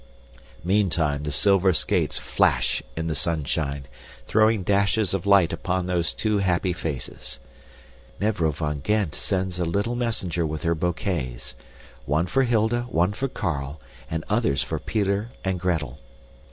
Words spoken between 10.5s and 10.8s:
her